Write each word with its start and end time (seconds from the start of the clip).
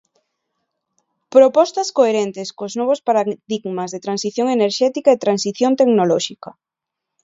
Propostas 1.35 1.89
coherentes 1.97 2.47
cos 2.57 2.73
novos 2.79 3.03
paradigmas 3.07 3.89
de 3.91 4.03
transición 4.05 4.47
enerxética 4.57 5.09
e 5.11 5.23
transición 5.25 5.71
tecnolóxica. 5.79 6.49